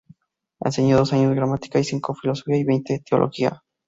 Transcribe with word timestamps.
Enseñó 0.61 0.97
dos 0.97 1.13
años 1.13 1.35
gramática, 1.35 1.83
cinco 1.83 2.15
filosofía 2.15 2.57
y 2.57 2.63
veinte 2.63 3.03
teología. 3.07 3.61